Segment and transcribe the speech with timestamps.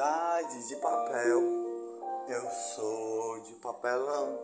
[0.00, 1.42] cidade de papel.
[2.26, 4.38] Eu sou de papelão.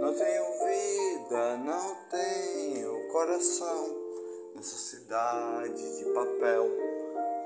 [0.00, 3.86] Não tenho vida, não tenho coração.
[4.56, 6.66] Nessa cidade de papel.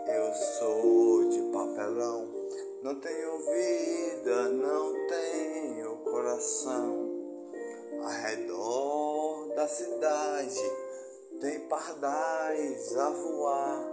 [0.07, 2.29] Eu sou de papelão.
[2.82, 7.11] Não tenho vida, não tenho coração.
[8.00, 10.72] Ao redor da cidade
[11.42, 13.84] tem pardais a voar,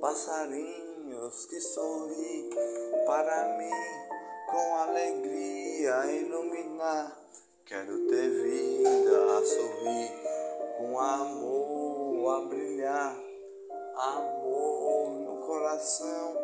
[0.00, 2.50] passarinhos que sorri
[3.06, 4.04] para mim
[4.50, 7.20] com alegria iluminar.
[7.66, 10.10] Quero ter vida a sorrir,
[10.78, 13.16] com amor a brilhar,
[13.96, 16.36] amor no coração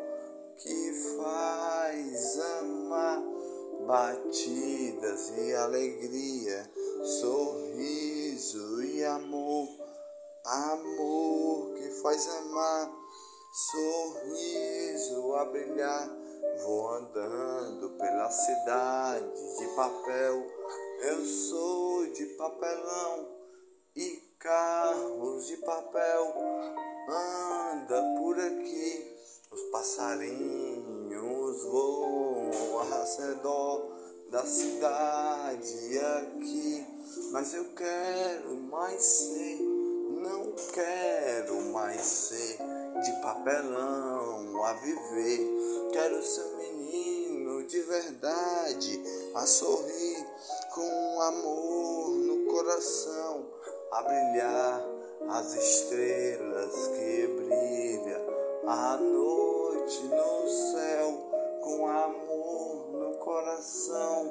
[0.56, 3.22] que faz amar,
[3.86, 6.70] batidas e alegria,
[7.04, 9.68] sorriso e amor,
[10.44, 12.90] amor que faz amar,
[13.72, 16.29] sorriso a brilhar.
[16.62, 20.46] Vou andando pela cidade de papel,
[21.02, 23.28] eu sou de papelão
[23.96, 26.34] e carros de papel
[27.08, 29.16] anda por aqui.
[29.50, 33.90] Os passarinhos voam ao redor
[34.30, 36.86] da cidade aqui,
[37.32, 39.58] mas eu quero mais ser,
[40.22, 42.58] não quero mais ser
[43.02, 45.69] de papelão a viver.
[46.18, 49.02] Ser um menino de verdade
[49.34, 50.26] a sorrir
[50.74, 53.46] com amor no coração,
[53.90, 54.84] a brilhar
[55.30, 58.20] as estrelas que brilham
[58.66, 61.30] à noite no céu,
[61.62, 64.30] com amor no coração,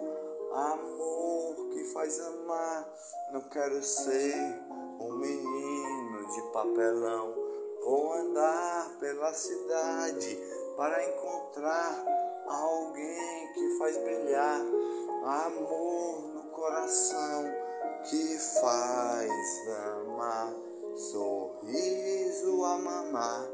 [0.53, 2.87] amor que faz amar.
[3.33, 4.35] Não quero ser
[4.99, 7.33] um menino de papelão,
[7.81, 12.05] vou andar pela cidade para encontrar
[12.47, 14.61] alguém que faz brilhar
[15.25, 17.53] amor no coração,
[18.09, 19.29] que faz
[19.67, 20.53] amar,
[20.95, 23.51] sorriso a mamar,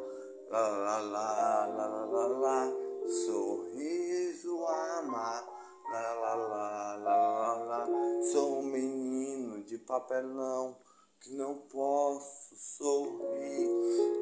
[0.51, 2.73] lá lá lá lá lá, lá
[3.07, 5.47] sorriso a amar,
[5.91, 7.87] lá lá lá lá lá lá,
[8.31, 10.77] sou um menino de papelão
[11.19, 13.69] que não posso sorrir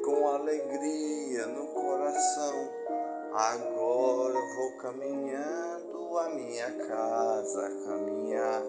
[0.04, 2.70] com alegria no coração.
[3.32, 8.62] Agora vou caminhando a minha casa, caminhar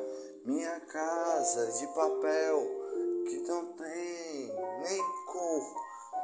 [0.45, 2.85] minha casa de papel
[3.27, 5.75] que não tem nem cor,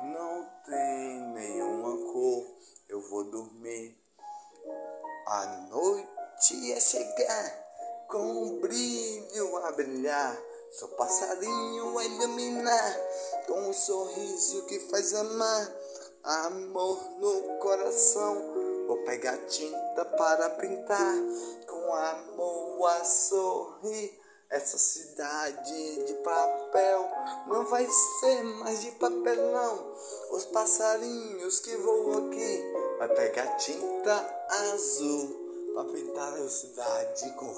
[0.03, 2.45] não tem nenhuma cor.
[2.87, 3.97] Eu vou dormir.
[5.27, 10.50] A noite ia chegar com um brilho a brilhar.
[10.71, 12.99] Sou passarinho a iluminar
[13.45, 15.69] com um sorriso que faz amar,
[16.23, 18.85] amor no coração.
[18.87, 21.15] Vou pegar tinta para pintar
[21.67, 24.17] com amor a sorrir.
[24.49, 27.09] Essa cidade de papel
[27.47, 27.85] não vai
[28.21, 29.93] ser mais de papelão.
[30.31, 32.63] Os passarinhos que voam aqui
[32.97, 35.41] vai pegar tinta azul
[35.73, 37.53] para pintar a cidade com,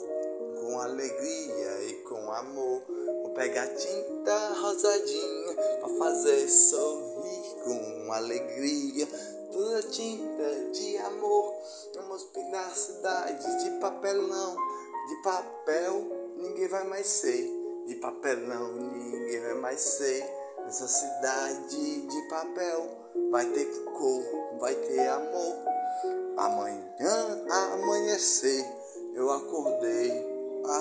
[0.61, 3.02] com alegria e com amor.
[3.33, 9.07] Vou pegar tinta rosadinha para fazer sorrir com alegria.
[9.51, 11.55] Toda tinta de amor.
[11.95, 14.55] Vamos pintar a cidade de papelão,
[15.07, 16.03] de papel.
[16.37, 17.51] Ninguém vai mais ser
[17.87, 20.23] de papelão, ninguém vai mais ser
[20.59, 22.87] nessa cidade de papel.
[23.31, 24.23] Vai ter cor,
[24.59, 25.55] vai ter amor.
[26.37, 28.63] Amanhã, amanhecer,
[29.15, 30.11] eu acordei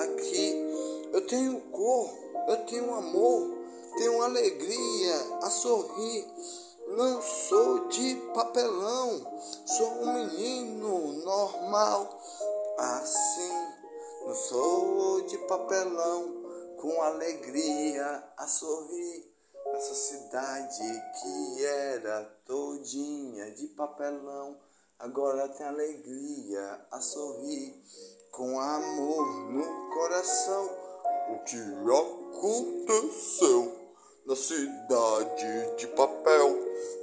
[0.03, 0.92] aqui.
[1.13, 2.11] Eu tenho cor,
[2.49, 3.59] eu tenho amor,
[3.99, 6.27] tenho alegria a sorrir.
[6.89, 9.21] Não sou de papelão,
[9.67, 12.19] sou um menino normal.
[12.79, 13.53] Assim,
[14.25, 16.43] não sou de papelão,
[16.81, 19.31] com alegria a sorrir.
[19.75, 24.59] Essa cidade que era todinha de papelão,
[24.99, 27.83] agora tem alegria a sorrir,
[28.31, 30.82] com amor no coração.
[31.33, 31.57] O que
[32.37, 33.73] aconteceu
[34.27, 36.59] na cidade de papel,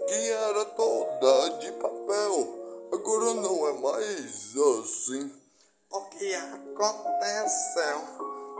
[0.08, 2.48] que era toda de papel,
[2.94, 5.32] agora não é mais assim.
[5.90, 8.02] O que aconteceu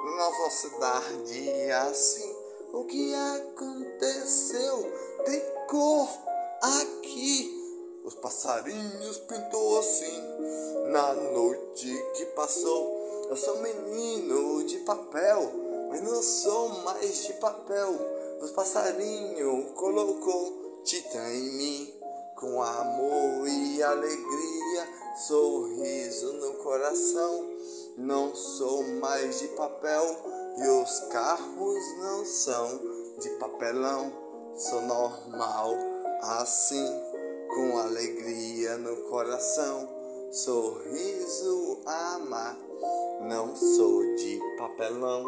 [0.06, 2.36] na nossa cidade assim?
[2.74, 4.92] O que aconteceu?
[5.24, 6.10] Tem cor
[6.64, 7.56] aqui.
[8.04, 10.20] Os passarinhos pintou assim
[10.88, 12.99] na noite que passou.
[13.30, 15.52] Eu sou menino de papel,
[15.88, 17.94] mas não sou mais de papel.
[18.42, 21.94] Os passarinhos colocou tinta em mim
[22.36, 25.00] com amor e alegria.
[25.28, 27.46] sorriso no coração.
[27.98, 30.04] Não sou mais de papel
[30.58, 32.80] e os carros não são
[33.20, 34.12] de papelão.
[34.56, 35.76] Sou normal
[36.22, 36.88] assim,
[37.54, 39.88] com alegria no coração.
[40.32, 42.58] Sorriso amar,
[43.22, 45.24] não sou de papelão.